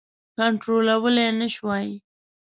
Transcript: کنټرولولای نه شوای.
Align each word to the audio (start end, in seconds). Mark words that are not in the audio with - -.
کنټرولولای 0.37 1.29
نه 1.39 1.47
شوای. 1.53 1.87